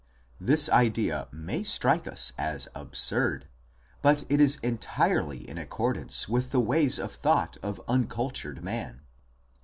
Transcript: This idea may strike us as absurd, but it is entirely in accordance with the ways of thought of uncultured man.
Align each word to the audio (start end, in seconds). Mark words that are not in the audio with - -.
This 0.39 0.67
idea 0.67 1.27
may 1.31 1.61
strike 1.61 2.07
us 2.07 2.33
as 2.35 2.67
absurd, 2.73 3.47
but 4.01 4.25
it 4.29 4.41
is 4.41 4.55
entirely 4.63 5.47
in 5.47 5.59
accordance 5.59 6.27
with 6.27 6.49
the 6.49 6.59
ways 6.59 6.97
of 6.97 7.11
thought 7.13 7.57
of 7.61 7.79
uncultured 7.87 8.63
man. 8.63 9.01